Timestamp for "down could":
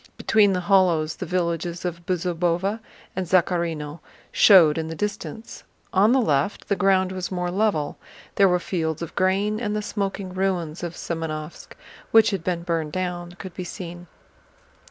12.93-13.53